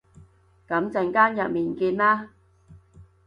[0.67, 2.31] 噉陣間入面見啦